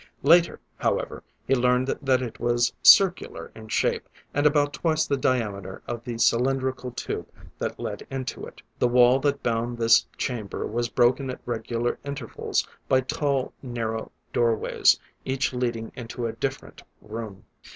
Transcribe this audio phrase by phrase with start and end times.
[0.23, 5.83] Later, however, he learned that it was circular in shape, and about twice the diameter
[5.87, 7.27] of the cylindrical tube
[7.59, 8.63] that led into it.
[8.79, 14.99] The wall that bound this chamber was broken at regular intervals by tall, narrow, doorways,
[15.23, 17.43] each leading into a different room.